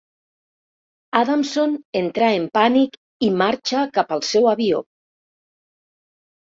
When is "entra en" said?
2.01-2.49